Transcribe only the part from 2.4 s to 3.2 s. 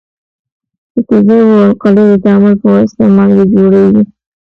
په واسطه